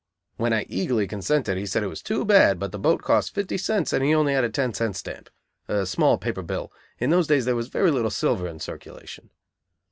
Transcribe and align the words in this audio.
When 0.37 0.51
I 0.51 0.63
eagerly 0.67 1.05
consented 1.07 1.59
he 1.59 1.67
said 1.67 1.83
it 1.83 1.93
was 1.93 2.01
too 2.01 2.25
bad, 2.25 2.57
but 2.57 2.71
the 2.71 2.79
boat 2.79 3.03
cost 3.03 3.35
fifty 3.35 3.55
cents 3.55 3.93
and 3.93 4.03
he 4.03 4.15
only 4.15 4.33
had 4.33 4.43
a 4.43 4.49
ten 4.49 4.73
cent 4.73 4.95
stamp 4.95 5.29
(a 5.67 5.85
small 5.85 6.17
paper 6.17 6.41
bill: 6.41 6.71
in 6.97 7.11
those 7.11 7.27
days 7.27 7.45
there 7.45 7.55
was 7.55 7.67
very 7.67 7.91
little 7.91 8.09
silver 8.09 8.47
in 8.47 8.59
circulation). 8.59 9.29